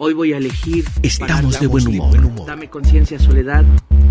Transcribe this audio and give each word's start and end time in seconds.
Hoy 0.00 0.14
voy 0.14 0.32
a 0.32 0.38
elegir. 0.38 0.84
Estamos 1.02 1.58
de 1.60 1.66
buen 1.66 1.86
humor. 1.88 2.46
Dame 2.46 2.68
conciencia, 2.68 3.18
soledad. 3.18 3.64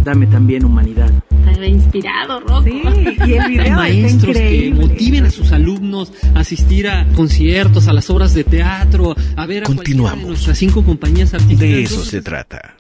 Dame 0.04 0.27
también 0.27 0.65
humanidad. 0.65 1.11
Está 1.50 1.65
inspirado, 1.65 2.39
Rocco. 2.42 2.63
Sí, 2.63 2.81
y 3.25 3.33
el 3.33 3.47
video 3.50 3.76
Maestros 3.76 4.38
que 4.38 4.74
motiven 4.76 5.26
a 5.26 5.32
sus 5.32 5.52
alumnos 5.52 6.12
a 6.34 6.40
asistir 6.42 6.88
a 6.88 7.08
conciertos, 7.16 7.88
a 7.88 7.94
las 7.94 8.10
obras 8.10 8.34
de 8.34 8.44
teatro, 8.44 9.16
a 9.36 9.46
ver 9.46 9.63
a 9.63 9.66
Continuamos. 9.66 10.21
de 10.21 10.29
nuestras 10.29 10.58
cinco 10.58 10.84
compañías 10.84 11.34
artísticas. 11.34 11.60
De 11.60 11.83
eso 11.83 12.04
se 12.04 12.22
trata. 12.22 12.76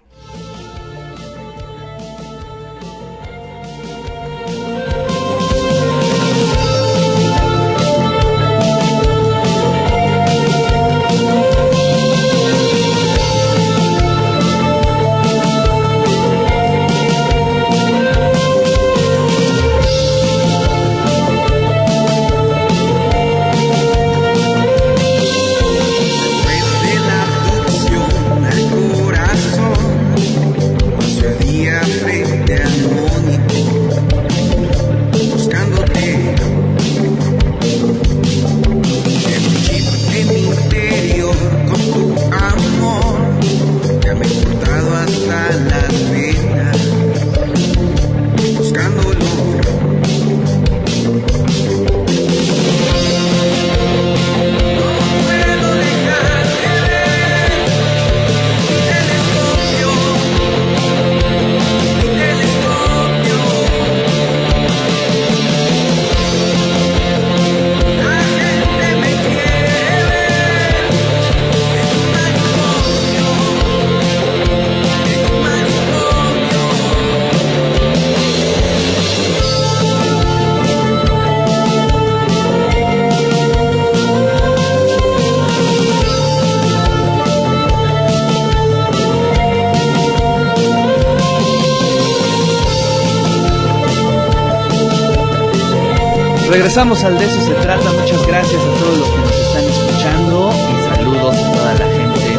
Regresamos 96.55 97.03
al 97.03 97.19
de 97.19 97.25
eso 97.25 97.41
se 97.41 97.53
trata. 97.55 97.91
Muchas 97.91 98.25
gracias 98.27 98.61
a 98.61 98.79
todos 98.79 98.97
los 98.97 99.09
que 99.09 99.17
nos 99.17 99.35
están 99.35 99.63
escuchando 99.65 100.53
y 100.53 100.95
saludos 100.95 101.35
a 101.35 101.51
toda 101.51 101.73
la 101.73 101.85
gente 101.85 102.33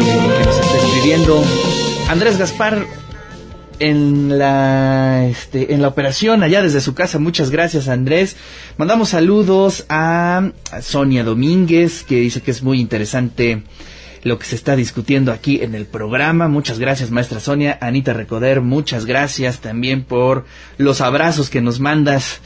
eh, 0.00 0.38
que 0.38 0.44
nos 0.44 0.58
está 0.58 0.76
escribiendo. 0.78 1.44
Andrés 2.08 2.36
Gaspar 2.36 2.84
en 3.78 4.38
la 4.38 5.24
este, 5.30 5.72
en 5.72 5.82
la 5.82 5.88
operación 5.88 6.42
allá 6.42 6.62
desde 6.62 6.80
su 6.80 6.94
casa. 6.96 7.20
Muchas 7.20 7.50
gracias, 7.50 7.86
Andrés. 7.86 8.36
Mandamos 8.76 9.10
saludos 9.10 9.84
a, 9.88 10.50
a 10.72 10.82
Sonia 10.82 11.22
Domínguez 11.22 12.02
que 12.02 12.16
dice 12.16 12.40
que 12.42 12.50
es 12.50 12.64
muy 12.64 12.80
interesante 12.80 13.62
lo 14.24 14.38
que 14.38 14.46
se 14.46 14.56
está 14.56 14.74
discutiendo 14.74 15.32
aquí 15.32 15.60
en 15.62 15.74
el 15.74 15.84
programa. 15.84 16.48
Muchas 16.48 16.78
gracias, 16.78 17.10
maestra 17.10 17.40
Sonia. 17.40 17.78
Anita 17.80 18.14
Recoder, 18.14 18.62
muchas 18.62 19.04
gracias 19.04 19.60
también 19.60 20.02
por 20.02 20.46
los 20.78 21.00
abrazos 21.02 21.50
que 21.50 21.60
nos 21.60 21.78
mandas 21.78 22.40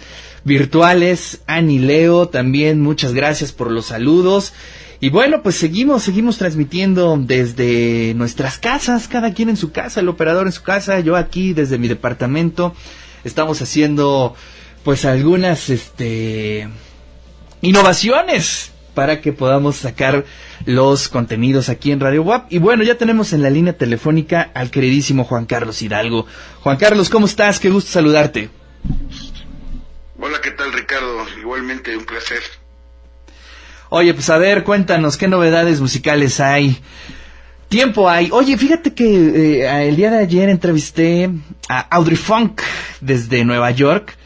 virtuales. 0.44 1.40
Ani 1.46 1.78
Leo, 1.78 2.28
también 2.28 2.80
muchas 2.80 3.14
gracias 3.14 3.52
por 3.52 3.70
los 3.70 3.86
saludos. 3.86 4.52
Y 5.00 5.10
bueno, 5.10 5.42
pues 5.44 5.54
seguimos, 5.54 6.02
seguimos 6.02 6.38
transmitiendo 6.38 7.16
desde 7.16 8.12
nuestras 8.14 8.58
casas, 8.58 9.06
cada 9.06 9.32
quien 9.32 9.48
en 9.48 9.56
su 9.56 9.70
casa, 9.70 10.00
el 10.00 10.08
operador 10.08 10.46
en 10.46 10.52
su 10.52 10.64
casa, 10.64 10.98
yo 10.98 11.14
aquí 11.14 11.52
desde 11.52 11.78
mi 11.78 11.86
departamento. 11.86 12.74
Estamos 13.22 13.62
haciendo 13.62 14.34
pues 14.82 15.04
algunas 15.04 15.70
este 15.70 16.68
innovaciones 17.62 18.72
para 18.94 19.20
que 19.20 19.32
podamos 19.32 19.76
sacar 19.76 20.24
los 20.68 21.08
contenidos 21.08 21.70
aquí 21.70 21.92
en 21.92 21.98
Radio 21.98 22.22
WAP. 22.22 22.52
Y 22.52 22.58
bueno, 22.58 22.84
ya 22.84 22.96
tenemos 22.96 23.32
en 23.32 23.42
la 23.42 23.48
línea 23.48 23.72
telefónica 23.72 24.50
al 24.52 24.70
queridísimo 24.70 25.24
Juan 25.24 25.46
Carlos 25.46 25.80
Hidalgo. 25.80 26.26
Juan 26.60 26.76
Carlos, 26.76 27.08
¿cómo 27.08 27.24
estás? 27.24 27.58
Qué 27.58 27.70
gusto 27.70 27.90
saludarte. 27.90 28.50
Hola, 30.20 30.42
¿qué 30.42 30.50
tal 30.50 30.70
Ricardo? 30.74 31.24
Igualmente, 31.40 31.96
un 31.96 32.04
placer. 32.04 32.42
Oye, 33.88 34.12
pues 34.12 34.28
a 34.28 34.36
ver, 34.36 34.62
cuéntanos, 34.62 35.16
¿qué 35.16 35.26
novedades 35.26 35.80
musicales 35.80 36.38
hay? 36.38 36.78
Tiempo 37.70 38.10
hay. 38.10 38.28
Oye, 38.30 38.58
fíjate 38.58 38.92
que 38.92 39.62
eh, 39.62 39.88
el 39.88 39.96
día 39.96 40.10
de 40.10 40.18
ayer 40.18 40.50
entrevisté 40.50 41.30
a 41.70 41.80
Audrey 41.96 42.16
Funk 42.16 42.60
desde 43.00 43.42
Nueva 43.42 43.70
York 43.70 44.18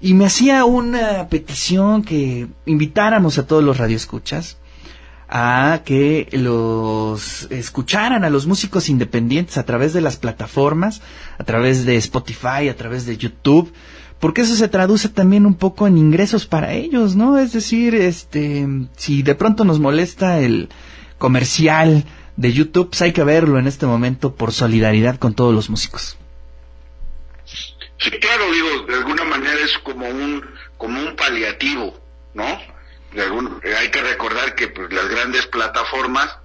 y 0.00 0.14
me 0.14 0.24
hacía 0.24 0.64
una 0.64 1.28
petición 1.28 2.02
que 2.02 2.46
invitáramos 2.64 3.36
a 3.36 3.46
todos 3.46 3.62
los 3.62 3.76
radioescuchas 3.76 4.56
a 5.28 5.82
que 5.84 6.28
los 6.32 7.48
escucharan 7.50 8.24
a 8.24 8.30
los 8.30 8.46
músicos 8.46 8.88
independientes 8.88 9.58
a 9.58 9.64
través 9.64 9.92
de 9.92 10.00
las 10.00 10.16
plataformas, 10.16 11.02
a 11.38 11.44
través 11.44 11.84
de 11.84 11.96
Spotify, 11.96 12.68
a 12.70 12.76
través 12.76 13.06
de 13.06 13.16
YouTube, 13.16 13.72
porque 14.20 14.42
eso 14.42 14.56
se 14.56 14.68
traduce 14.68 15.08
también 15.08 15.44
un 15.46 15.54
poco 15.54 15.86
en 15.86 15.98
ingresos 15.98 16.46
para 16.46 16.72
ellos, 16.72 17.16
¿no? 17.16 17.38
Es 17.38 17.52
decir, 17.52 17.94
este, 17.94 18.66
si 18.96 19.22
de 19.22 19.34
pronto 19.34 19.64
nos 19.64 19.80
molesta 19.80 20.38
el 20.38 20.68
comercial 21.18 22.04
de 22.36 22.52
YouTube, 22.52 22.90
pues 22.90 23.02
hay 23.02 23.12
que 23.12 23.24
verlo 23.24 23.58
en 23.58 23.66
este 23.66 23.86
momento 23.86 24.34
por 24.34 24.52
solidaridad 24.52 25.18
con 25.18 25.34
todos 25.34 25.54
los 25.54 25.70
músicos. 25.70 26.16
Sí, 27.98 28.10
claro, 28.10 28.44
digo, 28.52 28.86
de 28.86 28.94
alguna 28.94 29.24
manera 29.24 29.58
es 29.64 29.78
como 29.78 30.06
un 30.06 30.44
como 30.76 31.00
un 31.00 31.16
paliativo, 31.16 31.98
¿no? 32.34 32.44
De 33.12 33.22
algún, 33.22 33.60
hay 33.78 33.90
que 33.90 34.02
recordar 34.02 34.54
que 34.54 34.68
pues, 34.68 34.92
las 34.92 35.08
grandes 35.08 35.46
plataformas, 35.46 36.36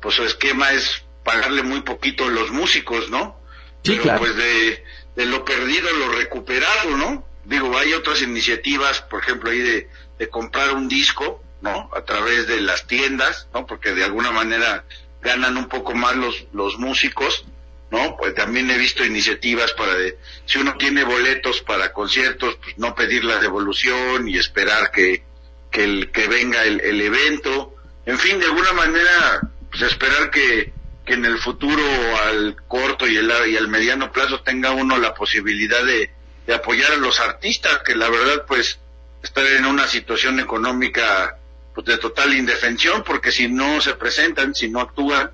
pues 0.00 0.14
su 0.14 0.24
esquema 0.24 0.72
es 0.72 1.02
pagarle 1.22 1.62
muy 1.62 1.82
poquito 1.82 2.24
a 2.24 2.30
los 2.30 2.50
músicos, 2.50 3.10
¿no? 3.10 3.38
Sí, 3.84 3.92
Pero 3.92 4.02
claro. 4.02 4.18
pues 4.20 4.36
de, 4.36 4.84
de 5.16 5.26
lo 5.26 5.44
perdido 5.44 5.90
lo 5.92 6.08
recuperado, 6.12 6.96
¿no? 6.96 7.24
Digo, 7.44 7.76
hay 7.78 7.92
otras 7.94 8.22
iniciativas, 8.22 9.02
por 9.02 9.22
ejemplo, 9.22 9.50
ahí 9.50 9.58
de, 9.60 9.88
de 10.18 10.28
comprar 10.28 10.72
un 10.72 10.88
disco, 10.88 11.42
¿no? 11.60 11.90
A 11.94 12.02
través 12.02 12.46
de 12.46 12.60
las 12.60 12.86
tiendas, 12.86 13.48
¿no? 13.54 13.66
Porque 13.66 13.92
de 13.92 14.04
alguna 14.04 14.32
manera 14.32 14.84
ganan 15.20 15.56
un 15.56 15.68
poco 15.68 15.94
más 15.94 16.16
los, 16.16 16.46
los 16.52 16.78
músicos, 16.78 17.44
¿no? 17.90 18.16
Pues 18.16 18.34
también 18.34 18.70
he 18.70 18.78
visto 18.78 19.04
iniciativas 19.04 19.72
para 19.72 19.94
de, 19.94 20.18
si 20.46 20.58
uno 20.58 20.76
tiene 20.76 21.04
boletos 21.04 21.62
para 21.62 21.92
conciertos, 21.92 22.56
pues 22.62 22.76
no 22.78 22.94
pedir 22.94 23.24
la 23.24 23.38
devolución 23.38 24.28
y 24.28 24.38
esperar 24.38 24.90
que, 24.90 25.24
que, 25.70 25.84
el, 25.84 26.10
que 26.10 26.28
venga 26.28 26.64
el, 26.64 26.80
el 26.80 27.00
evento. 27.00 27.74
En 28.06 28.18
fin, 28.18 28.38
de 28.38 28.46
alguna 28.46 28.72
manera, 28.72 29.40
pues 29.70 29.82
esperar 29.82 30.30
que, 30.30 30.72
que 31.04 31.14
en 31.14 31.24
el 31.24 31.38
futuro, 31.38 31.82
al 32.26 32.56
corto 32.66 33.06
y, 33.06 33.16
el, 33.16 33.32
y 33.50 33.56
al 33.56 33.68
mediano 33.68 34.12
plazo, 34.12 34.40
tenga 34.40 34.72
uno 34.72 34.98
la 34.98 35.14
posibilidad 35.14 35.84
de, 35.84 36.10
de 36.46 36.54
apoyar 36.54 36.92
a 36.92 36.96
los 36.96 37.20
artistas, 37.20 37.80
que 37.84 37.94
la 37.94 38.08
verdad, 38.08 38.44
pues, 38.46 38.78
estar 39.22 39.44
en 39.44 39.66
una 39.66 39.86
situación 39.86 40.40
económica 40.40 41.38
pues, 41.74 41.86
de 41.86 41.98
total 41.98 42.34
indefensión, 42.34 43.04
porque 43.04 43.30
si 43.30 43.48
no 43.48 43.80
se 43.80 43.94
presentan, 43.94 44.54
si 44.54 44.68
no 44.68 44.80
actúan, 44.80 45.30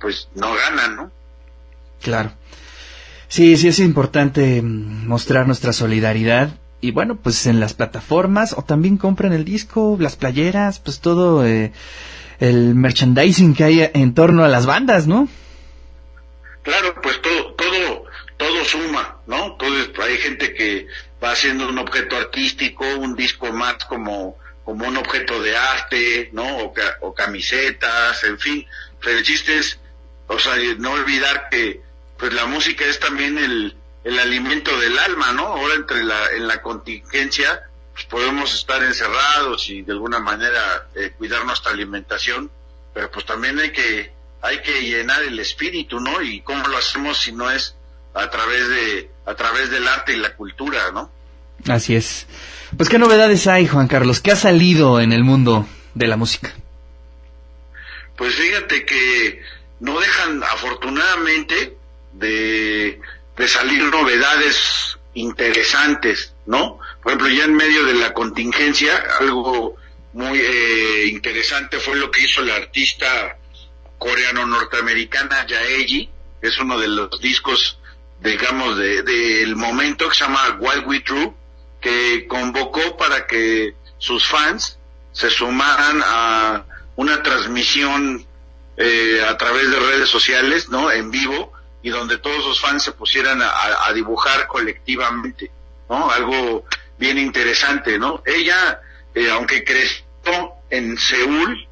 pues 0.00 0.28
no 0.34 0.54
ganan, 0.54 0.96
¿no? 0.96 1.12
Claro. 2.02 2.32
Sí, 3.28 3.56
sí 3.56 3.68
es 3.68 3.78
importante 3.78 4.62
mm, 4.62 5.06
mostrar 5.06 5.46
nuestra 5.46 5.72
solidaridad. 5.72 6.57
Y 6.80 6.92
bueno, 6.92 7.16
pues 7.16 7.46
en 7.46 7.58
las 7.58 7.74
plataformas 7.74 8.52
o 8.52 8.62
también 8.62 8.98
compren 8.98 9.32
el 9.32 9.44
disco, 9.44 9.96
las 9.98 10.16
playeras, 10.16 10.78
pues 10.78 11.00
todo 11.00 11.44
eh, 11.44 11.72
el 12.38 12.74
merchandising 12.74 13.54
que 13.54 13.64
hay 13.64 13.90
en 13.94 14.14
torno 14.14 14.44
a 14.44 14.48
las 14.48 14.66
bandas, 14.66 15.06
¿no? 15.06 15.28
Claro, 16.62 16.94
pues 17.02 17.20
todo, 17.20 17.54
todo, 17.54 18.04
todo 18.36 18.64
suma, 18.64 19.18
¿no? 19.26 19.46
Entonces 19.46 19.90
hay 20.00 20.18
gente 20.18 20.54
que 20.54 20.86
va 21.22 21.32
haciendo 21.32 21.68
un 21.68 21.78
objeto 21.78 22.16
artístico, 22.16 22.84
un 22.98 23.16
disco 23.16 23.52
más 23.52 23.84
como, 23.84 24.38
como 24.64 24.86
un 24.86 24.96
objeto 24.98 25.42
de 25.42 25.56
arte, 25.56 26.30
¿no? 26.32 26.72
O 27.00 27.14
camisetas, 27.14 28.22
en 28.22 28.38
fin. 28.38 28.66
Pero 29.00 29.18
el 29.18 29.24
chiste 29.24 29.58
es, 29.58 29.80
o 30.28 30.38
sea, 30.38 30.54
no 30.78 30.92
olvidar 30.92 31.48
que 31.50 31.80
pues 32.18 32.32
la 32.32 32.46
música 32.46 32.84
es 32.84 33.00
también 33.00 33.38
el, 33.38 33.77
el 34.04 34.18
alimento 34.18 34.78
del 34.78 34.98
alma, 34.98 35.32
¿no? 35.32 35.46
Ahora 35.46 35.74
entre 35.74 36.04
la, 36.04 36.30
en 36.32 36.46
la 36.46 36.62
contingencia 36.62 37.68
pues 37.98 38.06
podemos 38.06 38.54
estar 38.54 38.82
encerrados 38.84 39.68
y 39.70 39.82
de 39.82 39.92
alguna 39.92 40.20
manera 40.20 40.88
eh, 40.94 41.12
cuidar 41.18 41.44
nuestra 41.44 41.72
alimentación, 41.72 42.48
pero 42.94 43.10
pues 43.10 43.26
también 43.26 43.58
hay 43.58 43.72
que 43.72 44.12
hay 44.40 44.62
que 44.62 44.82
llenar 44.82 45.24
el 45.24 45.38
espíritu, 45.40 45.98
¿no? 45.98 46.22
Y 46.22 46.40
cómo 46.42 46.68
lo 46.68 46.76
hacemos 46.76 47.18
si 47.18 47.32
no 47.32 47.50
es 47.50 47.74
a 48.14 48.30
través 48.30 48.68
de 48.68 49.10
a 49.26 49.34
través 49.34 49.70
del 49.70 49.86
arte 49.88 50.12
y 50.12 50.16
la 50.16 50.36
cultura, 50.36 50.92
¿no? 50.92 51.10
Así 51.68 51.96
es. 51.96 52.28
Pues 52.76 52.88
qué 52.88 52.98
novedades 52.98 53.48
hay, 53.48 53.66
Juan 53.66 53.88
Carlos, 53.88 54.20
qué 54.20 54.30
ha 54.30 54.36
salido 54.36 55.00
en 55.00 55.12
el 55.12 55.24
mundo 55.24 55.66
de 55.94 56.06
la 56.06 56.16
música. 56.16 56.54
Pues 58.16 58.34
fíjate 58.36 58.84
que 58.84 59.42
no 59.80 59.98
dejan 59.98 60.42
afortunadamente 60.44 61.76
de, 62.12 63.00
de 63.38 63.48
salir 63.48 63.82
novedades 63.84 64.98
interesantes, 65.14 66.34
¿no? 66.46 66.78
Por 67.02 67.12
ejemplo, 67.12 67.28
ya 67.28 67.44
en 67.44 67.54
medio 67.54 67.84
de 67.84 67.94
la 67.94 68.12
contingencia, 68.12 69.02
algo 69.20 69.76
muy 70.12 70.38
eh, 70.38 71.06
interesante 71.08 71.78
fue 71.78 71.96
lo 71.96 72.10
que 72.10 72.22
hizo 72.22 72.42
la 72.42 72.56
artista 72.56 73.38
coreano-norteamericana 73.98 75.46
Yaeji, 75.46 76.10
es 76.42 76.58
uno 76.58 76.78
de 76.78 76.88
los 76.88 77.20
discos, 77.20 77.78
digamos, 78.20 78.76
del 78.76 79.04
de, 79.04 79.54
momento 79.54 80.08
que 80.08 80.14
se 80.14 80.24
llama 80.24 80.58
Wild 80.60 80.86
We 80.86 81.00
True, 81.00 81.32
que 81.80 82.26
convocó 82.26 82.96
para 82.96 83.26
que 83.26 83.74
sus 83.98 84.26
fans 84.26 84.78
se 85.12 85.30
sumaran 85.30 86.00
a 86.04 86.64
una 86.96 87.22
transmisión 87.22 88.26
eh, 88.76 89.24
a 89.28 89.36
través 89.36 89.70
de 89.70 89.78
redes 89.78 90.08
sociales, 90.08 90.68
¿no? 90.68 90.90
En 90.90 91.10
vivo, 91.10 91.52
y 91.82 91.90
donde 91.90 92.18
todos 92.18 92.42
sus 92.44 92.60
fans 92.60 92.82
se 92.82 92.92
pusieran 92.92 93.40
a, 93.42 93.92
dibujar 93.92 94.46
colectivamente, 94.46 95.50
¿no? 95.88 96.10
Algo 96.10 96.64
bien 96.98 97.18
interesante, 97.18 97.98
¿no? 97.98 98.22
Ella, 98.26 98.80
eh, 99.14 99.30
aunque 99.30 99.64
creció 99.64 100.04
en 100.70 100.98
Seúl, 100.98 101.66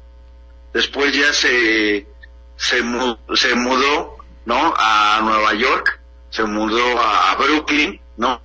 después 0.73 1.13
ya 1.13 1.33
se, 1.33 2.07
se, 2.55 2.83
se 3.35 3.55
mudó, 3.55 4.17
¿no? 4.45 4.73
A 4.77 5.19
Nueva 5.23 5.53
York, 5.53 5.99
se 6.29 6.43
mudó 6.43 6.99
a, 7.01 7.31
a 7.31 7.35
Brooklyn, 7.35 7.99
¿no? 8.15 8.41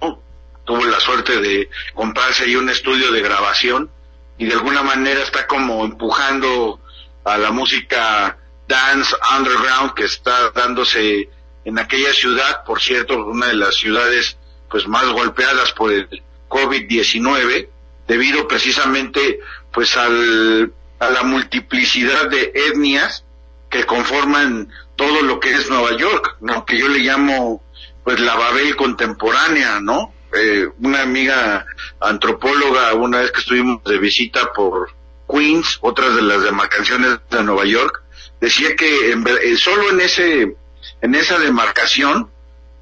Tuvo 0.65 0.85
la 0.85 1.01
suerte 1.01 1.41
de 1.41 1.71
comprarse 1.95 2.45
ahí 2.45 2.57
un 2.57 2.69
estudio 2.69 3.13
de 3.13 3.23
grabación 3.23 3.91
y 4.39 4.47
de 4.47 4.55
alguna 4.55 4.83
manera 4.83 5.23
está 5.23 5.47
como 5.47 5.85
empujando 5.85 6.81
a 7.25 7.39
la 7.39 7.51
música 7.51 8.37
dance 8.67 9.15
underground 9.39 9.95
que 9.95 10.05
está 10.05 10.51
dándose 10.51 11.29
en 11.65 11.79
aquella 11.79 12.13
ciudad, 12.13 12.65
por 12.65 12.81
cierto, 12.81 13.25
una 13.25 13.49
de 13.49 13.55
las 13.55 13.77
ciudades 13.77 14.37
pues 14.69 14.87
más 14.89 15.07
golpeadas 15.07 15.73
por 15.73 15.93
el 15.93 16.09
COVID-19, 16.49 17.69
debido 18.09 18.49
precisamente 18.49 19.41
pues 19.73 19.97
al, 19.97 20.73
a 20.99 21.11
la 21.11 21.23
multiplicidad 21.23 22.29
de 22.29 22.53
etnias 22.55 23.25
que 23.71 23.85
conforman 23.85 24.71
todo 24.97 25.23
lo 25.23 25.41
que 25.41 25.53
es 25.53 25.69
Nueva 25.69 25.97
York, 25.97 26.37
¿no? 26.41 26.65
Que 26.65 26.79
yo 26.79 26.89
le 26.89 27.01
llamo 27.01 27.63
pues 28.05 28.21
la 28.21 28.35
Babel 28.35 28.77
contemporánea, 28.77 29.81
¿no? 29.81 30.13
Eh, 30.35 30.69
una 30.81 31.03
amiga 31.03 31.67
antropóloga, 32.01 32.95
una 32.95 33.21
vez 33.21 33.33
que 33.33 33.41
estuvimos 33.41 33.85
de 33.85 33.99
visita 33.99 34.53
por 34.53 34.91
Queens, 35.29 35.79
otras 35.81 36.15
de 36.17 36.23
las 36.23 36.43
demarcaciones 36.43 37.19
de 37.31 37.43
Nueva 37.43 37.65
York, 37.65 38.03
decía 38.41 38.75
que 38.77 39.13
en, 39.13 39.27
eh, 39.27 39.57
solo 39.57 39.91
en 39.91 40.01
ese 40.01 40.57
en 41.03 41.15
esa 41.15 41.39
demarcación 41.39 42.31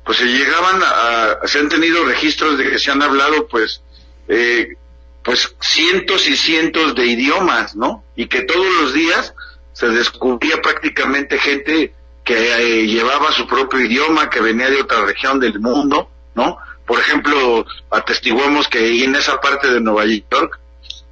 pues 0.05 0.19
se 0.19 0.27
llegaban 0.27 0.81
a, 0.83 1.47
se 1.47 1.59
han 1.59 1.69
tenido 1.69 2.05
registros 2.05 2.57
de 2.59 2.71
que 2.71 2.79
se 2.79 2.91
han 2.91 3.03
hablado 3.03 3.49
pues 3.49 3.83
eh, 4.29 4.77
pues 5.23 5.55
cientos 5.61 6.29
y 6.29 6.37
cientos 6.37 6.95
de 6.95 7.07
idiomas 7.07 7.75
no 7.75 8.05
y 8.15 8.27
que 8.27 8.43
todos 8.43 8.67
los 8.81 8.95
días 8.95 9.35
se 9.73 9.89
descubría 9.89 10.61
prácticamente 10.63 11.39
gente 11.39 11.95
que 12.25 12.83
eh, 12.83 12.87
llevaba 12.87 13.33
su 13.33 13.47
propio 13.47 13.81
idioma 13.81 14.31
que 14.31 14.41
venía 14.41 14.71
de 14.71 14.83
otra 14.83 15.05
región 15.05 15.41
del 15.41 15.59
mundo 15.59 16.11
no 16.35 16.59
por 16.87 17.01
ejemplo 17.01 17.65
atestiguamos 17.91 18.69
que 18.69 19.05
en 19.05 19.17
esa 19.17 19.41
parte 19.41 19.71
de 19.71 19.81
Nueva 19.81 20.05
York 20.05 20.61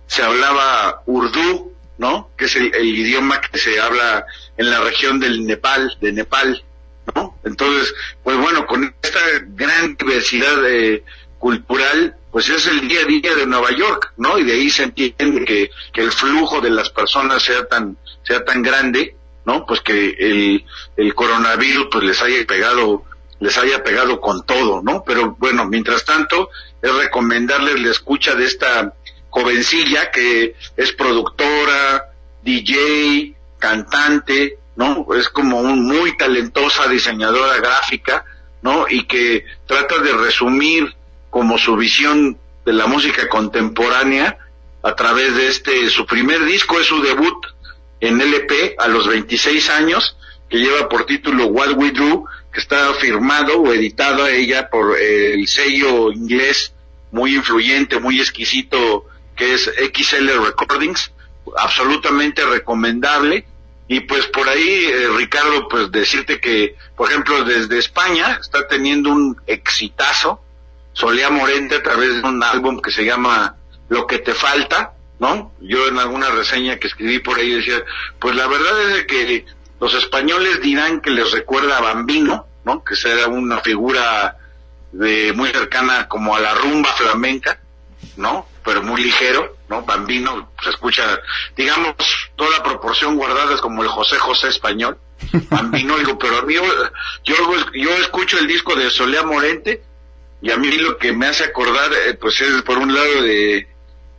se 0.06 0.22
hablaba 0.22 1.02
urdú 1.06 1.72
no 1.96 2.30
que 2.36 2.44
es 2.44 2.56
el, 2.56 2.74
idioma 2.74 3.40
que 3.40 3.58
se 3.58 3.80
habla 3.80 4.26
en 4.56 4.70
la 4.70 4.80
región 4.80 5.20
del 5.20 5.46
Nepal 5.46 5.96
de 6.00 6.12
Nepal. 6.12 6.64
Entonces, 7.48 7.92
pues 8.22 8.36
bueno, 8.36 8.66
con 8.66 8.94
esta 9.02 9.20
gran 9.54 9.96
diversidad 9.96 10.62
de, 10.62 11.04
cultural, 11.38 12.16
pues 12.30 12.48
es 12.48 12.66
el 12.66 12.86
día 12.86 13.00
a 13.02 13.04
día 13.04 13.34
de 13.34 13.46
Nueva 13.46 13.70
York, 13.70 14.12
¿no? 14.16 14.38
Y 14.38 14.44
de 14.44 14.52
ahí 14.52 14.70
se 14.70 14.84
entiende 14.84 15.44
que, 15.44 15.70
que 15.92 16.02
el 16.02 16.12
flujo 16.12 16.60
de 16.60 16.70
las 16.70 16.90
personas 16.90 17.42
sea 17.42 17.66
tan, 17.66 17.96
sea 18.22 18.44
tan 18.44 18.62
grande, 18.62 19.16
¿no? 19.44 19.64
Pues 19.64 19.80
que 19.80 20.14
el, 20.18 20.64
el 20.96 21.14
coronavirus 21.14 21.88
pues 21.90 22.04
les 22.04 22.22
haya 22.22 22.44
pegado, 22.46 23.04
les 23.40 23.56
haya 23.56 23.82
pegado 23.82 24.20
con 24.20 24.44
todo, 24.44 24.82
¿no? 24.82 25.02
Pero 25.06 25.36
bueno, 25.38 25.64
mientras 25.64 26.04
tanto, 26.04 26.50
es 26.82 26.92
recomendarles 26.92 27.80
la 27.80 27.90
escucha 27.90 28.34
de 28.34 28.44
esta 28.44 28.94
jovencilla 29.30 30.10
que 30.10 30.54
es 30.76 30.92
productora, 30.92 32.12
DJ, 32.42 33.34
cantante, 33.58 34.58
¿no? 34.78 35.08
Es 35.12 35.28
como 35.28 35.58
un 35.60 35.84
muy 35.84 36.16
talentosa 36.16 36.86
diseñadora 36.86 37.56
gráfica, 37.56 38.24
¿no? 38.62 38.86
Y 38.88 39.06
que 39.06 39.44
trata 39.66 39.98
de 39.98 40.12
resumir 40.12 40.94
como 41.30 41.58
su 41.58 41.74
visión 41.74 42.38
de 42.64 42.72
la 42.72 42.86
música 42.86 43.28
contemporánea 43.28 44.38
a 44.84 44.94
través 44.94 45.34
de 45.34 45.48
este, 45.48 45.90
su 45.90 46.06
primer 46.06 46.44
disco 46.44 46.78
es 46.78 46.86
su 46.86 47.02
debut 47.02 47.44
en 47.98 48.20
LP 48.20 48.76
a 48.78 48.86
los 48.86 49.08
26 49.08 49.68
años, 49.70 50.16
que 50.48 50.58
lleva 50.58 50.88
por 50.88 51.06
título 51.06 51.46
What 51.46 51.72
We 51.72 51.90
Do, 51.90 52.26
que 52.52 52.60
está 52.60 52.94
firmado 52.94 53.60
o 53.60 53.72
editado 53.72 54.22
a 54.22 54.30
ella 54.30 54.70
por 54.70 54.96
el 54.96 55.48
sello 55.48 56.12
inglés 56.12 56.72
muy 57.10 57.34
influyente, 57.34 57.98
muy 57.98 58.20
exquisito, 58.20 59.06
que 59.34 59.54
es 59.54 59.68
XL 59.92 60.28
Recordings, 60.44 61.10
absolutamente 61.56 62.46
recomendable, 62.46 63.44
y 63.88 64.00
pues 64.00 64.26
por 64.26 64.46
ahí, 64.48 64.84
eh, 64.84 65.08
Ricardo, 65.16 65.66
pues 65.66 65.90
decirte 65.90 66.40
que, 66.40 66.76
por 66.94 67.08
ejemplo, 67.08 67.42
desde 67.44 67.78
España 67.78 68.38
está 68.38 68.68
teniendo 68.68 69.10
un 69.10 69.40
exitazo, 69.46 70.42
Solea 70.92 71.30
Morente 71.30 71.76
a 71.76 71.82
través 71.82 72.20
de 72.20 72.28
un 72.28 72.42
álbum 72.42 72.80
que 72.80 72.90
se 72.90 73.04
llama 73.04 73.56
Lo 73.88 74.06
que 74.06 74.18
te 74.18 74.34
falta, 74.34 74.92
¿no? 75.18 75.52
Yo 75.60 75.88
en 75.88 75.98
alguna 75.98 76.28
reseña 76.30 76.76
que 76.76 76.88
escribí 76.88 77.18
por 77.20 77.38
ahí 77.38 77.50
decía, 77.50 77.82
pues 78.18 78.36
la 78.36 78.46
verdad 78.46 78.90
es 78.90 79.06
que 79.06 79.46
los 79.80 79.94
españoles 79.94 80.60
dirán 80.60 81.00
que 81.00 81.10
les 81.10 81.30
recuerda 81.32 81.78
a 81.78 81.80
Bambino, 81.80 82.46
¿no? 82.64 82.84
Que 82.84 82.94
será 82.94 83.28
una 83.28 83.60
figura 83.60 84.36
de 84.92 85.32
muy 85.32 85.50
cercana 85.50 86.08
como 86.08 86.36
a 86.36 86.40
la 86.40 86.54
rumba 86.54 86.92
flamenca, 86.92 87.58
¿no? 88.18 88.46
Pero 88.64 88.82
muy 88.82 89.00
ligero, 89.00 89.56
¿no? 89.68 89.82
Bambino 89.82 90.52
se 90.62 90.70
escucha, 90.70 91.20
digamos, 91.56 91.94
toda 92.36 92.50
la 92.58 92.62
proporción 92.62 93.16
guardada 93.16 93.54
es 93.54 93.60
como 93.60 93.82
el 93.82 93.88
José 93.88 94.18
José 94.18 94.48
español. 94.48 94.98
Bambino, 95.50 95.96
digo, 95.96 96.18
pero 96.18 96.38
a 96.38 96.42
mí, 96.42 96.54
yo, 96.54 97.34
yo 97.74 97.90
escucho 97.96 98.38
el 98.38 98.46
disco 98.46 98.74
de 98.74 98.90
Solea 98.90 99.22
Morente 99.22 99.82
y 100.42 100.50
a 100.50 100.56
mí 100.56 100.70
lo 100.72 100.98
que 100.98 101.12
me 101.12 101.26
hace 101.26 101.44
acordar, 101.44 101.90
eh, 101.92 102.14
pues 102.14 102.40
es 102.40 102.62
por 102.62 102.78
un 102.78 102.92
lado 102.92 103.22
de, 103.22 103.68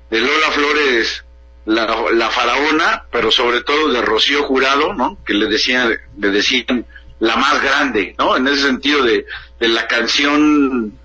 de 0.10 0.20
Lola 0.20 0.51
Flores, 0.51 1.25
la, 1.65 1.96
la 2.13 2.29
faraona, 2.29 3.03
pero 3.12 3.32
sobre 3.32 3.62
todo 3.62 3.89
de 3.89 4.01
Rocío 4.01 4.44
Jurado, 4.44 4.94
¿no? 4.94 5.18
Que 5.25 5.34
le 5.34 5.48
decían, 5.48 6.00
le 6.18 6.29
decían 6.29 6.86
la 7.20 7.36
más 7.36 7.62
grande, 7.62 8.15
¿no? 8.18 8.38
En 8.38 8.48
ese 8.48 8.63
sentido 8.63 9.03
de, 9.03 9.25
de 9.60 9.68
la 9.68 9.88
canción 9.88 10.98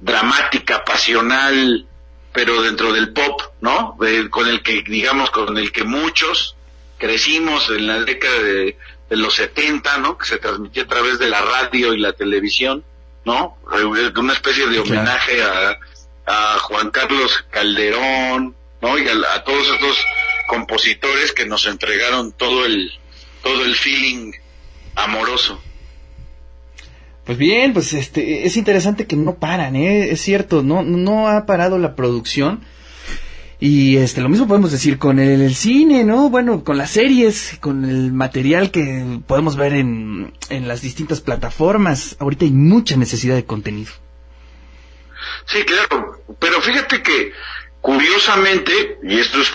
dramática, 0.00 0.84
pasional, 0.84 1.86
pero 2.32 2.62
dentro 2.62 2.92
del 2.92 3.12
pop, 3.12 3.40
¿no? 3.60 3.96
De, 4.00 4.30
con 4.30 4.48
el 4.48 4.62
que, 4.62 4.82
digamos, 4.82 5.30
con 5.30 5.56
el 5.58 5.70
que 5.70 5.84
muchos 5.84 6.56
crecimos 6.98 7.68
en 7.70 7.86
la 7.86 8.00
década 8.00 8.42
de, 8.42 8.76
de 9.10 9.16
los 9.16 9.34
70, 9.34 9.98
¿no? 9.98 10.16
Que 10.16 10.26
se 10.26 10.38
transmitía 10.38 10.84
a 10.84 10.88
través 10.88 11.18
de 11.18 11.28
la 11.28 11.40
radio 11.40 11.92
y 11.94 11.98
la 11.98 12.12
televisión, 12.12 12.84
¿no? 13.24 13.58
Una 14.16 14.32
especie 14.32 14.66
de 14.68 14.80
homenaje 14.80 15.42
a, 15.42 15.78
a 16.26 16.58
Juan 16.60 16.90
Carlos 16.90 17.44
Calderón, 17.50 18.54
¿no? 18.80 18.98
Y 18.98 19.08
a, 19.08 19.12
a, 19.34 19.44
todos 19.44 19.68
estos 19.68 20.06
compositores 20.48 21.32
que 21.32 21.46
nos 21.46 21.66
entregaron 21.66 22.32
todo 22.32 22.64
el, 22.64 22.90
todo 23.42 23.64
el 23.64 23.74
feeling 23.74 24.32
amoroso. 24.94 25.62
Pues 27.24 27.38
bien, 27.38 27.72
pues 27.72 27.92
este 27.92 28.46
es 28.46 28.56
interesante 28.56 29.06
que 29.06 29.16
no 29.16 29.34
paran, 29.36 29.76
¿eh? 29.76 30.10
es 30.10 30.20
cierto, 30.20 30.62
no 30.62 30.82
no 30.82 31.28
ha 31.28 31.46
parado 31.46 31.78
la 31.78 31.94
producción 31.94 32.60
Y 33.64 33.98
este, 33.98 34.20
lo 34.20 34.28
mismo 34.28 34.48
podemos 34.48 34.72
decir 34.72 34.98
con 34.98 35.20
el, 35.20 35.40
el 35.40 35.54
cine, 35.54 36.02
¿no? 36.02 36.30
Bueno, 36.30 36.64
con 36.64 36.76
las 36.78 36.90
series, 36.90 37.58
con 37.60 37.84
el 37.84 38.12
material 38.12 38.72
que 38.72 39.20
podemos 39.24 39.54
ver 39.54 39.74
en, 39.74 40.32
en 40.50 40.66
las 40.66 40.82
distintas 40.82 41.20
plataformas. 41.20 42.16
Ahorita 42.18 42.44
hay 42.44 42.50
mucha 42.50 42.96
necesidad 42.96 43.36
de 43.36 43.44
contenido. 43.44 43.92
Sí, 45.46 45.62
claro, 45.64 46.24
pero 46.40 46.60
fíjate 46.60 47.02
que 47.02 47.32
curiosamente, 47.80 48.98
y 49.04 49.20
esto 49.20 49.40
es 49.40 49.52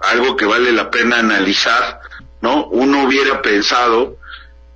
algo 0.00 0.36
que 0.36 0.46
vale 0.46 0.72
la 0.72 0.90
pena 0.90 1.18
analizar, 1.18 2.00
¿no? 2.40 2.66
Uno 2.68 3.04
hubiera 3.04 3.42
pensado 3.42 4.16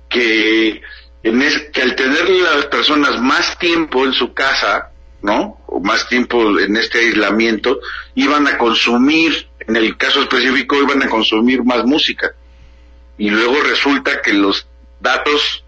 que, 0.09 0.81
en 1.25 1.41
es- 1.41 1.69
que 1.73 1.81
al 1.81 1.95
tener 1.95 2.29
las 2.29 2.65
personas 2.67 3.19
más 3.19 3.57
tiempo 3.57 4.05
en 4.05 4.13
su 4.13 4.33
casa, 4.33 4.91
¿no? 5.23 5.59
O 5.65 5.79
más 5.79 6.07
tiempo 6.07 6.59
en 6.59 6.77
este 6.77 6.99
aislamiento, 6.99 7.79
iban 8.13 8.47
a 8.47 8.57
consumir, 8.59 9.47
en 9.59 9.75
el 9.75 9.97
caso 9.97 10.21
específico, 10.21 10.75
iban 10.77 11.01
a 11.01 11.09
consumir 11.09 11.63
más 11.63 11.83
música. 11.83 12.31
Y 13.17 13.29
luego 13.31 13.59
resulta 13.63 14.21
que 14.21 14.33
los 14.33 14.67
datos 14.99 15.63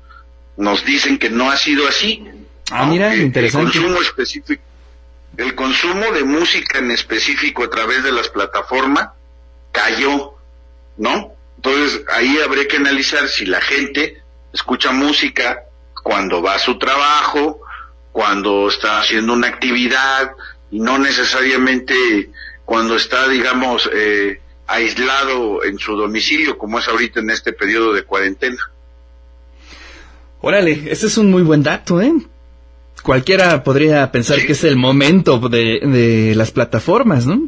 nos 0.57 0.85
dicen 0.85 1.17
que 1.17 1.29
no 1.31 1.49
ha 1.49 1.57
sido 1.57 1.87
así. 1.87 2.23
Ah, 2.69 2.85
¿no? 2.85 2.91
mira, 2.91 3.09
Que 3.11 3.17
interesante. 3.17 3.77
El 3.77 3.83
consumo 3.83 4.01
específico, 4.01 4.61
el 5.37 5.55
consumo 5.55 6.11
de 6.11 6.23
música 6.23 6.77
en 6.79 6.91
específico 6.91 7.63
a 7.63 7.69
través 7.69 8.03
de 8.03 8.11
las 8.11 8.27
plataformas 8.29 9.09
cayó, 9.71 10.33
¿no? 10.97 11.33
Entonces 11.55 12.01
ahí 12.13 12.37
habría 12.45 12.67
que 12.67 12.77
analizar 12.77 13.27
si 13.27 13.45
la 13.45 13.59
gente 13.61 14.21
escucha 14.53 14.91
música 14.91 15.63
cuando 16.03 16.41
va 16.41 16.55
a 16.55 16.59
su 16.59 16.77
trabajo, 16.77 17.61
cuando 18.11 18.67
está 18.69 18.99
haciendo 19.01 19.33
una 19.33 19.47
actividad 19.47 20.31
y 20.71 20.79
no 20.79 20.97
necesariamente 20.97 22.29
cuando 22.65 22.95
está, 22.95 23.27
digamos, 23.27 23.89
eh, 23.93 24.41
aislado 24.67 25.63
en 25.63 25.77
su 25.79 25.95
domicilio, 25.95 26.57
como 26.57 26.79
es 26.79 26.87
ahorita 26.87 27.19
en 27.21 27.29
este 27.29 27.53
periodo 27.53 27.93
de 27.93 28.03
cuarentena. 28.03 28.57
Órale, 30.41 30.83
ese 30.91 31.07
es 31.07 31.17
un 31.17 31.31
muy 31.31 31.41
buen 31.41 31.63
dato, 31.63 32.01
¿eh? 32.01 32.13
Cualquiera 33.01 33.63
podría 33.63 34.11
pensar 34.11 34.39
Sí. 34.39 34.45
que 34.45 34.51
es 34.53 34.63
el 34.63 34.75
momento 34.75 35.39
de, 35.39 35.79
de 35.81 36.35
las 36.35 36.51
plataformas, 36.51 37.25
¿no? 37.25 37.47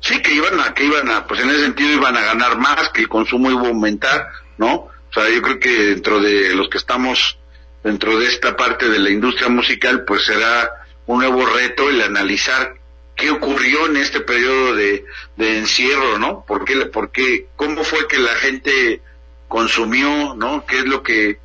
Sí, 0.00 0.20
que 0.20 0.34
iban 0.34 0.60
a, 0.60 0.74
que 0.74 0.84
iban 0.84 1.08
a, 1.10 1.26
pues 1.26 1.40
en 1.40 1.48
ese 1.48 1.60
sentido 1.62 1.92
iban 1.94 2.14
a 2.16 2.20
ganar 2.22 2.58
más, 2.58 2.90
que 2.90 3.00
el 3.02 3.08
consumo 3.08 3.50
iba 3.50 3.62
a 3.62 3.68
aumentar, 3.68 4.28
¿no? 4.58 4.88
O 5.14 5.20
sea, 5.20 5.30
yo 5.30 5.42
creo 5.42 5.60
que 5.60 5.70
dentro 5.70 6.20
de 6.20 6.54
los 6.56 6.68
que 6.68 6.78
estamos 6.78 7.38
dentro 7.84 8.18
de 8.18 8.26
esta 8.26 8.56
parte 8.56 8.88
de 8.88 8.98
la 8.98 9.10
industria 9.10 9.48
musical, 9.48 10.04
pues 10.04 10.24
será 10.24 10.70
un 11.06 11.18
nuevo 11.20 11.46
reto 11.46 11.88
el 11.88 12.00
analizar 12.00 12.74
qué 13.14 13.30
ocurrió 13.30 13.86
en 13.86 13.98
este 13.98 14.20
periodo 14.20 14.74
de, 14.74 15.04
encierro, 15.36 16.18
¿no? 16.18 16.44
¿Por 16.46 16.64
qué, 16.64 16.86
por 16.86 17.12
qué, 17.12 17.46
cómo 17.54 17.84
fue 17.84 18.08
que 18.08 18.18
la 18.18 18.34
gente 18.36 19.02
consumió, 19.46 20.34
¿no? 20.34 20.66
¿Qué 20.66 20.78
es 20.78 20.86
lo 20.86 21.02
que, 21.02 21.38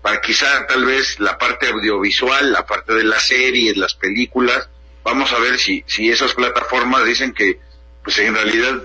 para 0.00 0.20
quizá 0.20 0.66
tal 0.66 0.84
vez 0.84 1.20
la 1.20 1.38
parte 1.38 1.68
audiovisual, 1.68 2.50
la 2.50 2.66
parte 2.66 2.94
de 2.94 3.04
las 3.04 3.28
series, 3.28 3.76
las 3.76 3.94
películas, 3.94 4.68
vamos 5.04 5.32
a 5.32 5.38
ver 5.38 5.58
si, 5.58 5.84
si 5.86 6.10
esas 6.10 6.32
plataformas 6.34 7.04
dicen 7.04 7.32
que, 7.32 7.60
pues 8.02 8.18
en 8.18 8.34
realidad 8.34 8.82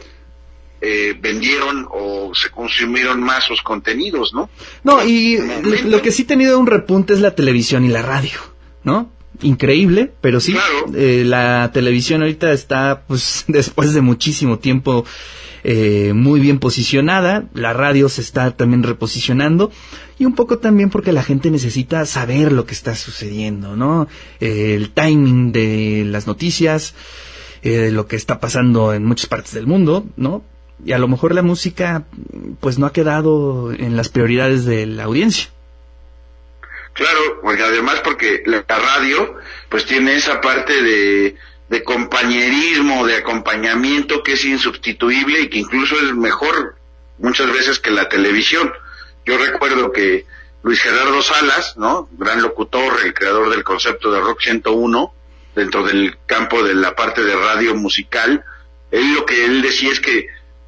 eh, 0.81 1.15
vendieron 1.19 1.88
o 1.91 2.31
se 2.34 2.50
consumieron 2.50 3.22
más 3.22 3.46
sus 3.46 3.62
contenidos, 3.62 4.34
¿no? 4.34 4.50
No, 4.84 5.03
y 5.03 5.38
lo, 5.86 6.01
que 6.01 6.12
sí 6.12 6.24
ha 6.24 6.27
tenido 6.27 6.60
un 6.60 6.67
repunte 6.67 7.13
es 7.13 7.19
la 7.19 7.36
televisión 7.36 7.86
y 7.86 7.89
la 7.89 8.01
radio, 8.01 8.39
¿no? 8.84 9.12
Increíble, 9.41 10.12
pero 10.22 10.39
sí, 10.39 10.53
Claro. 10.53 10.91
eh, 10.96 11.24
la 11.25 11.72
televisión 11.74 12.22
ahorita 12.22 12.51
está, 12.51 13.03
pues, 13.07 13.46
después 13.48 13.93
de 13.93 14.01
muchísimo 14.01 14.60
tiempo 14.60 15.05
eh, 15.63 16.13
muy 16.13 16.39
bien 16.39 16.60
posicionada, 16.60 17.46
la 17.53 17.74
radio 17.74 18.10
se 18.10 18.22
está 18.22 18.51
también 18.51 18.84
reposicionando 18.84 19.72
y 20.19 20.25
un 20.25 20.34
poco 20.34 20.60
también 20.60 20.89
porque 20.89 21.12
la 21.12 21.24
gente 21.24 21.51
necesita 21.51 22.05
saber 22.05 22.51
lo 22.51 22.65
que 22.65 22.74
está 22.74 22.96
sucediendo, 22.96 23.75
¿no? 23.75 24.07
Eh, 24.39 24.75
el 24.75 24.91
timing 24.91 25.51
de 25.51 26.03
las 26.05 26.25
noticias, 26.25 26.93
eh, 27.63 27.89
lo 27.91 28.07
que 28.07 28.15
está 28.15 28.39
pasando 28.39 28.93
en 28.93 29.03
muchas 29.05 29.27
partes 29.27 29.53
del 29.53 29.67
mundo, 29.67 30.05
¿no? 30.15 30.43
Y 30.86 30.91
a 30.91 30.98
lo 30.98 31.07
mejor 31.07 31.34
la 31.34 31.41
música, 31.41 32.03
pues 32.60 32.77
no 32.77 32.86
ha 32.86 32.93
quedado 32.93 33.72
en 33.72 33.98
las 33.98 34.10
prioridades 34.10 34.65
de 34.65 34.86
la 34.86 35.05
audiencia. 35.05 35.50
Claro, 36.93 37.41
porque 37.41 37.63
además 37.63 38.01
porque 38.03 38.43
la 38.46 38.63
radio 38.67 39.36
pues 39.69 39.86
tiene 39.86 40.15
esa 40.15 40.41
parte 40.41 40.81
de, 40.81 41.36
de 41.69 41.84
compañerismo, 41.84 43.05
de 43.05 43.17
acompañamiento 43.17 44.24
que 44.24 44.34
es 44.34 44.46
insubstituible 44.46 45.41
y 45.41 45.50
que 45.50 45.60
incluso 45.60 45.96
es 45.96 46.13
mejor 46.15 46.75
muchas 47.19 47.51
veces 47.51 47.79
que 47.79 47.91
la 47.91 48.10
televisión. 48.10 48.72
Yo 49.25 49.38
recuerdo 49.38 49.91
que 49.91 50.25
Luis 50.63 50.81
Gerardo 50.81 51.22
Salas, 51.22 51.77
¿no? 51.77 52.10
Gran 52.13 52.41
locutor, 52.41 52.93
el 53.03 53.13
creador 53.13 53.50
del 53.50 53.63
concepto 53.63 54.12
de 54.12 54.19
Rock 54.19 54.41
101, 54.41 55.13
dentro 55.55 55.84
del 55.84 56.17
campo 56.25 56.63
de 56.63 56.75
la 56.75 56.96
parte 56.96 57.24
de 57.24 57.36
radio 57.36 57.75
musical, 57.75 58.43
él 58.91 59.13
lo 59.13 59.25
que 59.25 59.46
él 59.46 59.62
decía 59.62 59.91
es 59.91 60.00
que 60.00 60.27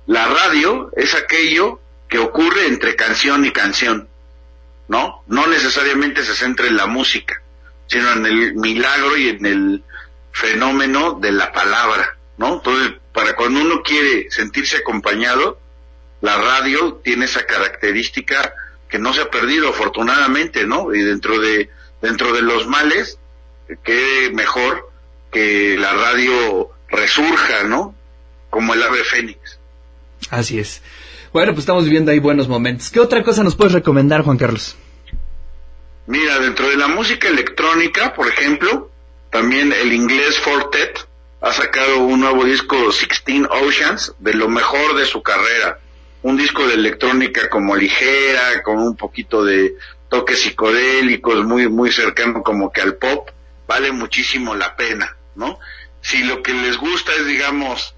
la 0.09 0.25
radio 0.25 0.89
es 0.97 1.13
aquello 1.13 1.79
que 2.07 2.17
ocurre 2.17 2.65
entre 2.65 2.95
canción 2.95 3.45
y 3.45 3.51
canción. 3.51 4.09
¿no? 4.87 5.23
No 5.27 5.45
necesariamente 5.45 6.25
se 6.25 6.33
centra 6.33 6.65
en 6.65 6.75
la 6.75 6.87
música, 6.87 7.39
sino 7.85 8.11
en 8.13 8.25
el 8.25 8.55
milagro 8.55 9.15
y 9.15 9.29
en 9.29 9.45
el 9.45 9.83
fenómeno 10.31 11.19
de 11.21 11.31
la 11.31 11.51
palabra, 11.51 12.17
¿no? 12.37 12.55
Entonces, 12.55 12.93
para 13.13 13.35
cuando 13.35 13.61
uno 13.61 13.83
quiere 13.83 14.31
sentirse 14.31 14.77
acompañado, 14.77 15.59
la 16.21 16.37
radio 16.37 16.95
tiene 17.03 17.25
esa 17.25 17.45
característica 17.45 18.55
que 18.89 18.97
no 18.97 19.13
se 19.13 19.21
ha 19.21 19.29
perdido 19.29 19.69
afortunadamente, 19.69 20.65
¿no? 20.65 20.91
Y 20.91 21.03
dentro 21.03 21.39
de 21.39 21.69
dentro 22.01 22.33
de 22.33 22.41
los 22.41 22.65
males, 22.65 23.19
qué 23.83 24.31
mejor 24.33 24.89
que 25.31 25.77
la 25.77 25.93
radio 25.93 26.71
resurja, 26.87 27.63
¿no? 27.65 27.93
Como 28.49 28.73
el 28.73 28.81
ave 28.81 29.03
fénix. 29.03 29.58
Así 30.29 30.59
es. 30.59 30.81
Bueno, 31.31 31.51
pues 31.53 31.63
estamos 31.63 31.83
viviendo 31.83 32.11
ahí 32.11 32.19
buenos 32.19 32.47
momentos. 32.47 32.89
¿Qué 32.89 32.99
otra 32.99 33.23
cosa 33.23 33.43
nos 33.43 33.55
puedes 33.55 33.73
recomendar, 33.73 34.23
Juan 34.23 34.37
Carlos? 34.37 34.75
Mira, 36.07 36.39
dentro 36.39 36.67
de 36.67 36.75
la 36.75 36.87
música 36.87 37.27
electrónica, 37.27 38.13
por 38.13 38.27
ejemplo, 38.27 38.89
también 39.29 39.71
el 39.71 39.93
inglés 39.93 40.39
Fortet 40.39 41.07
ha 41.41 41.53
sacado 41.53 41.99
un 41.99 42.21
nuevo 42.21 42.43
disco 42.45 42.75
16 42.75 43.43
Oceans 43.49 44.15
de 44.17 44.33
lo 44.33 44.49
mejor 44.49 44.95
de 44.95 45.05
su 45.05 45.21
carrera. 45.21 45.79
Un 46.23 46.35
disco 46.35 46.67
de 46.67 46.73
electrónica 46.73 47.47
como 47.49 47.75
ligera, 47.75 48.63
con 48.63 48.79
un 48.79 48.95
poquito 48.97 49.43
de 49.43 49.75
toques 50.09 50.41
psicodélicos, 50.41 51.45
muy, 51.45 51.69
muy 51.69 51.91
cercano 51.91 52.41
como 52.41 52.71
que 52.71 52.81
al 52.81 52.95
pop. 52.95 53.29
Vale 53.67 53.91
muchísimo 53.91 54.55
la 54.55 54.75
pena, 54.75 55.15
¿no? 55.35 55.59
Si 56.01 56.23
lo 56.23 56.41
que 56.41 56.53
les 56.53 56.77
gusta 56.77 57.13
es, 57.13 57.27
digamos, 57.27 57.93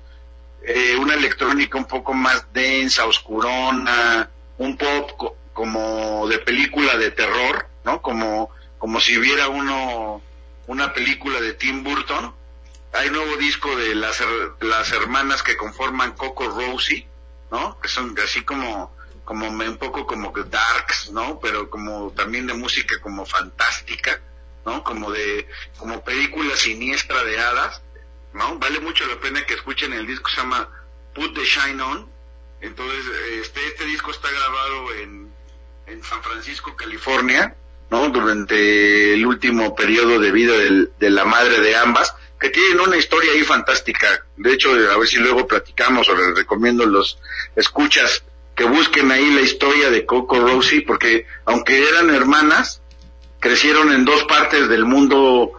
eh, 0.63 0.95
una 0.97 1.15
electrónica 1.15 1.77
un 1.77 1.85
poco 1.85 2.13
más 2.13 2.45
densa, 2.53 3.05
oscurona, 3.05 4.29
un 4.57 4.77
pop 4.77 5.11
co- 5.17 5.35
como 5.53 6.27
de 6.27 6.39
película 6.39 6.97
de 6.97 7.11
terror, 7.11 7.67
¿no? 7.83 8.01
Como, 8.01 8.49
como 8.77 8.99
si 8.99 9.17
hubiera 9.17 9.47
uno, 9.49 10.21
una 10.67 10.93
película 10.93 11.39
de 11.41 11.53
Tim 11.53 11.83
Burton. 11.83 12.33
Hay 12.93 13.09
nuevo 13.09 13.37
disco 13.37 13.75
de 13.75 13.95
las, 13.95 14.21
las 14.59 14.91
hermanas 14.91 15.43
que 15.43 15.55
conforman 15.57 16.11
Coco 16.13 16.47
Rosie, 16.49 17.07
¿no? 17.49 17.79
Que 17.79 17.87
son 17.87 18.15
así 18.23 18.43
como, 18.43 18.93
como 19.23 19.47
un 19.47 19.77
poco 19.77 20.05
como 20.05 20.31
que 20.33 20.43
darks, 20.43 21.11
¿no? 21.11 21.39
Pero 21.39 21.69
como 21.69 22.11
también 22.11 22.47
de 22.47 22.53
música 22.53 22.99
como 23.01 23.25
fantástica, 23.25 24.19
¿no? 24.65 24.83
Como 24.83 25.11
de, 25.11 25.47
como 25.77 26.01
película 26.03 26.55
siniestra 26.55 27.23
de 27.23 27.39
hadas. 27.39 27.81
¿No? 28.33 28.57
Vale 28.59 28.79
mucho 28.79 29.05
la 29.07 29.19
pena 29.19 29.45
que 29.45 29.55
escuchen 29.55 29.93
el 29.93 30.07
disco, 30.07 30.29
se 30.29 30.37
llama 30.37 30.67
Put 31.13 31.33
the 31.35 31.43
Shine 31.43 31.81
On. 31.81 32.09
Entonces, 32.61 33.05
este, 33.41 33.65
este 33.67 33.85
disco 33.85 34.11
está 34.11 34.29
grabado 34.29 34.93
en, 34.95 35.31
en 35.87 36.03
San 36.03 36.21
Francisco, 36.21 36.75
California, 36.75 37.55
¿no? 37.89 38.09
Durante 38.09 39.13
el 39.13 39.25
último 39.25 39.75
periodo 39.75 40.19
de 40.19 40.31
vida 40.31 40.53
de 40.99 41.09
la 41.09 41.25
madre 41.25 41.59
de 41.59 41.75
ambas, 41.75 42.13
que 42.39 42.49
tienen 42.49 42.79
una 42.79 42.97
historia 42.97 43.31
ahí 43.33 43.43
fantástica. 43.43 44.25
De 44.37 44.53
hecho, 44.53 44.71
a 44.71 44.97
ver 44.97 45.07
si 45.07 45.17
luego 45.17 45.47
platicamos 45.47 46.09
o 46.09 46.15
les 46.15 46.35
recomiendo 46.35 46.85
los 46.85 47.19
escuchas 47.55 48.23
que 48.55 48.63
busquen 48.63 49.11
ahí 49.11 49.31
la 49.33 49.41
historia 49.41 49.89
de 49.89 50.05
Coco 50.05 50.39
Rosie, 50.39 50.81
porque 50.81 51.25
aunque 51.45 51.87
eran 51.87 52.09
hermanas, 52.09 52.81
crecieron 53.39 53.91
en 53.91 54.05
dos 54.05 54.23
partes 54.25 54.67
del 54.69 54.85
mundo 54.85 55.53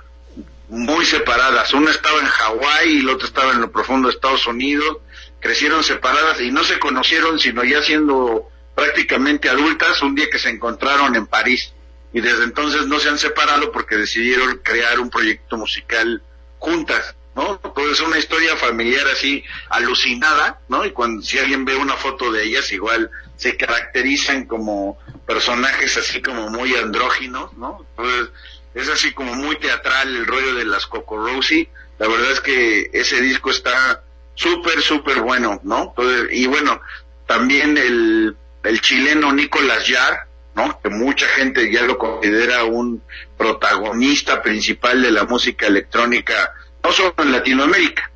muy 0.73 1.05
separadas. 1.05 1.75
Una 1.75 1.91
estaba 1.91 2.19
en 2.19 2.27
Hawái 2.27 2.89
y 2.89 3.03
la 3.03 3.13
otra 3.13 3.29
estaba 3.29 3.53
en 3.53 3.61
lo 3.61 3.71
profundo 3.71 4.09
de 4.09 4.15
Estados 4.15 4.47
Unidos. 4.47 4.99
Crecieron 5.39 5.85
separadas 5.85 6.41
y 6.41 6.51
no 6.51 6.65
se 6.65 6.79
conocieron 6.79 7.39
sino 7.39 7.63
ya 7.63 7.83
siendo 7.83 8.49
prácticamente 8.75 9.51
adultas 9.51 10.01
un 10.01 10.15
día 10.15 10.31
que 10.31 10.39
se 10.39 10.49
encontraron 10.49 11.15
en 11.15 11.27
París. 11.27 11.75
Y 12.15 12.23
desde 12.23 12.45
entonces 12.45 12.87
no 12.87 12.99
se 12.99 13.11
han 13.11 13.19
separado 13.19 13.71
porque 13.71 13.97
decidieron 13.97 14.61
crear 14.63 14.99
un 14.99 15.11
proyecto 15.11 15.59
musical 15.59 16.23
juntas. 16.59 17.17
¿no? 17.35 17.61
Pues 17.61 17.93
es 17.93 18.01
una 18.01 18.19
historia 18.19 18.57
familiar 18.57 19.07
así 19.09 19.45
alucinada, 19.69 20.61
¿no? 20.69 20.85
Y 20.85 20.93
cuando 20.93 21.23
si 21.23 21.39
alguien 21.39 21.65
ve 21.65 21.77
una 21.77 21.97
foto 21.97 22.31
de 22.31 22.45
ellas, 22.45 22.71
igual 22.73 23.11
se 23.37 23.57
caracterizan 23.57 24.47
como 24.47 24.99
personajes 25.27 25.97
así 25.97 26.21
como 26.21 26.51
muy 26.51 26.77
andróginos, 26.77 27.55
¿no? 27.57 27.87
Entonces, 27.91 28.29
es 28.75 28.89
así 28.89 29.13
como 29.13 29.35
muy 29.35 29.57
teatral 29.57 30.09
el 30.09 30.27
rollo 30.27 30.55
de 30.55 30.65
las 30.65 30.87
Coco 30.87 31.17
Rosie. 31.17 31.69
La 31.99 32.09
verdad 32.09 32.33
es 32.33 32.41
que 32.41 32.91
ese 32.93 33.21
disco 33.21 33.51
está 33.51 34.03
súper, 34.35 34.81
súper 34.81 35.21
bueno, 35.21 35.61
¿no? 35.63 35.95
Y 36.31 36.47
bueno, 36.47 36.81
también 37.27 37.77
el, 37.77 38.37
el 38.65 38.81
chileno 38.81 39.33
Nicolás 39.33 39.87
Yar, 39.87 40.27
¿no? 40.55 40.81
Que 40.83 40.89
mucha 40.89 41.27
gente 41.29 41.71
ya 41.71 41.83
lo 41.83 41.99
considera 41.99 42.65
un 42.65 43.03
protagonista 43.37 44.43
principal 44.43 45.03
de 45.03 45.11
la 45.11 45.25
música 45.25 45.67
electrónica, 45.67 46.53
no 46.83 46.93
solo 46.93 47.15
en 47.19 47.33
Latinoamérica. 47.33 48.11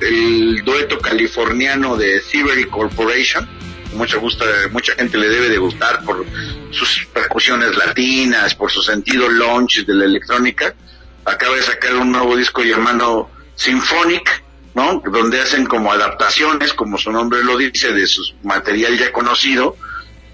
El 0.00 0.62
dueto 0.64 0.98
californiano 1.00 1.96
de 1.96 2.20
Thievery 2.20 2.66
Corporation, 2.66 3.48
mucha 3.92 4.18
gusta, 4.18 4.44
mucha 4.70 4.94
gente 4.94 5.18
le 5.18 5.28
debe 5.28 5.48
de 5.48 5.58
gustar 5.58 6.04
por 6.04 6.24
sus 6.70 7.06
percusiones 7.12 7.76
latinas, 7.76 8.54
por 8.54 8.70
su 8.70 8.82
sentido 8.82 9.28
launch 9.28 9.84
de 9.84 9.94
la 9.94 10.04
electrónica. 10.04 10.74
Acaba 11.24 11.56
de 11.56 11.62
sacar 11.62 11.96
un 11.96 12.12
nuevo 12.12 12.36
disco 12.36 12.62
llamado 12.62 13.30
Symphonic, 13.54 14.42
¿no? 14.74 15.02
Donde 15.10 15.40
hacen 15.40 15.66
como 15.66 15.92
adaptaciones, 15.92 16.72
como 16.72 16.98
su 16.98 17.10
nombre 17.10 17.42
lo 17.42 17.56
dice, 17.56 17.92
de 17.92 18.06
su 18.06 18.22
material 18.42 18.96
ya 18.96 19.12
conocido 19.12 19.76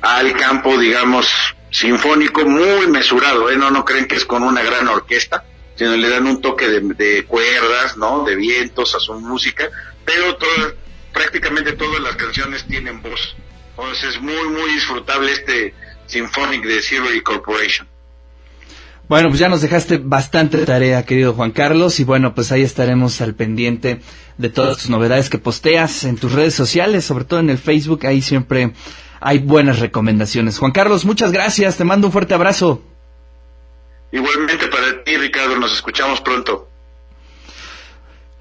al 0.01 0.37
campo, 0.37 0.77
digamos, 0.79 1.27
sinfónico 1.71 2.45
muy 2.45 2.87
mesurado, 2.89 3.51
¿eh? 3.51 3.57
No, 3.57 3.71
no 3.71 3.85
creen 3.85 4.07
que 4.07 4.17
es 4.17 4.25
con 4.25 4.43
una 4.43 4.63
gran 4.63 4.87
orquesta, 4.87 5.45
sino 5.75 5.97
le 5.97 6.09
dan 6.09 6.27
un 6.27 6.41
toque 6.41 6.69
de, 6.69 7.25
cuerdas, 7.25 7.97
¿no? 7.97 8.25
De 8.25 8.37
vientos 8.37 8.95
a 8.95 9.01
su 9.01 9.15
música, 9.15 9.69
pero 10.05 10.37
prácticamente 11.13 11.73
todas 11.73 12.01
las 12.01 12.17
canciones 12.17 12.65
tienen 12.67 13.03
voz. 13.03 13.35
Entonces 13.77 14.15
es 14.15 14.21
muy, 14.21 14.49
muy 14.51 14.73
disfrutable 14.73 15.33
este 15.33 15.75
Symphonic 16.07 16.65
de 16.65 16.83
Silvery 16.83 17.23
Corporation. 17.23 17.89
Bueno, 19.09 19.29
pues 19.29 19.39
ya 19.39 19.49
nos 19.51 19.61
dejaste 19.61 19.99
bastante 19.99 20.65
tarea, 20.65 21.05
querido 21.05 21.35
Juan 21.35 21.51
Carlos, 21.51 22.01
y 22.01 22.05
bueno, 22.05 22.35
pues 22.35 22.53
ahí 22.53 22.63
estaremos 22.63 23.21
al 23.21 23.35
pendiente 23.35 24.01
de 24.39 24.49
todas 24.49 24.79
tus 24.79 24.89
novedades 24.89 25.29
que 25.29 25.39
posteas 25.39 26.05
en 26.05 26.17
tus 26.17 26.33
redes 26.33 26.55
sociales, 26.55 27.05
sobre 27.05 27.25
todo 27.25 27.41
en 27.41 27.51
el 27.51 27.59
Facebook, 27.59 28.07
ahí 28.07 28.23
siempre 28.23 28.73
hay 29.21 29.39
buenas 29.41 29.81
recomendaciones. 29.81 30.59
Juan 30.59 30.73
Carlos, 30.73 31.05
muchas 31.05 31.33
gracias, 31.33 31.77
te 31.77 31.85
mando 31.85 32.07
un 32.07 32.13
fuerte 32.13 32.33
abrazo. 32.33 32.83
Igualmente 34.11 34.69
para 34.69 35.05
ti, 35.05 35.17
Ricardo, 35.17 35.57
nos 35.59 35.75
escuchamos 35.75 36.21
pronto. 36.23 36.71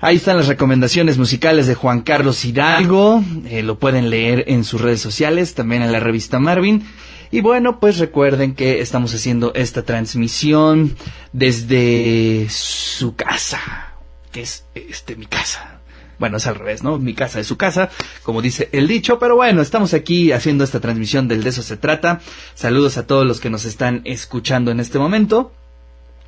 Ahí 0.03 0.17
están 0.17 0.35
las 0.35 0.47
recomendaciones 0.47 1.17
musicales 1.17 1.65
de 1.65 1.75
Juan 1.75 2.01
Carlos 2.01 2.43
Hidalgo, 2.43 3.23
eh, 3.45 3.63
lo 3.63 3.79
pueden 3.79 4.09
leer 4.09 4.43
en 4.47 4.65
sus 4.65 4.81
redes 4.81 4.99
sociales, 4.99 5.53
también 5.53 5.81
en 5.81 5.93
la 5.93 6.01
revista 6.01 6.39
Marvin. 6.39 6.85
Y 7.31 7.39
bueno, 7.39 7.79
pues 7.79 7.99
recuerden 7.99 8.53
que 8.53 8.81
estamos 8.81 9.15
haciendo 9.15 9.53
esta 9.53 9.83
transmisión 9.83 10.97
desde 11.31 12.47
su 12.49 13.15
casa, 13.15 13.93
que 14.33 14.41
es 14.41 14.65
este 14.75 15.15
mi 15.15 15.25
casa. 15.25 15.79
Bueno, 16.19 16.35
es 16.35 16.47
al 16.47 16.55
revés, 16.55 16.83
¿no? 16.83 16.99
Mi 16.99 17.13
casa 17.13 17.39
es 17.39 17.47
su 17.47 17.55
casa, 17.55 17.89
como 18.23 18.41
dice 18.41 18.67
el 18.73 18.89
dicho, 18.89 19.19
pero 19.19 19.37
bueno, 19.37 19.61
estamos 19.61 19.93
aquí 19.93 20.33
haciendo 20.33 20.65
esta 20.65 20.81
transmisión 20.81 21.29
del 21.29 21.43
de 21.43 21.49
eso 21.51 21.63
se 21.63 21.77
trata. 21.77 22.19
Saludos 22.55 22.97
a 22.97 23.07
todos 23.07 23.25
los 23.25 23.39
que 23.39 23.49
nos 23.49 23.63
están 23.63 24.01
escuchando 24.03 24.69
en 24.69 24.81
este 24.81 24.99
momento. 24.99 25.53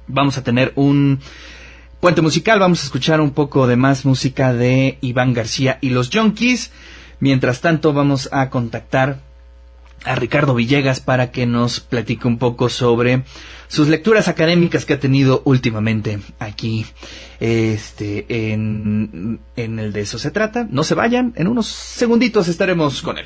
Vamos 0.07 0.37
a 0.37 0.45
tener 0.45 0.71
un 0.75 1.19
puente 1.99 2.21
musical, 2.21 2.59
vamos 2.59 2.81
a 2.81 2.85
escuchar 2.85 3.21
un 3.21 3.31
poco 3.31 3.67
de 3.67 3.75
más 3.75 4.05
música 4.05 4.53
de 4.53 4.97
Iván 5.01 5.33
García 5.33 5.77
y 5.81 5.89
los 5.89 6.09
Junkies. 6.11 6.71
Mientras 7.19 7.61
tanto, 7.61 7.93
vamos 7.93 8.29
a 8.31 8.49
contactar 8.49 9.19
a 10.03 10.15
Ricardo 10.15 10.53
Villegas 10.53 10.99
para 10.99 11.31
que 11.31 11.45
nos 11.45 11.79
platique 11.79 12.27
un 12.27 12.37
poco 12.37 12.69
sobre 12.69 13.23
sus 13.67 13.87
lecturas 13.87 14.27
académicas 14.27 14.85
que 14.85 14.93
ha 14.93 14.99
tenido 14.99 15.41
últimamente 15.45 16.19
aquí 16.39 16.85
este 17.39 18.51
en, 18.53 19.39
en 19.55 19.79
el 19.79 19.91
de 19.91 20.01
eso 20.01 20.19
se 20.19 20.31
trata. 20.31 20.67
No 20.69 20.83
se 20.83 20.95
vayan, 20.95 21.33
en 21.35 21.47
unos 21.47 21.67
segunditos 21.67 22.47
estaremos 22.47 23.01
con 23.01 23.17
él. 23.17 23.25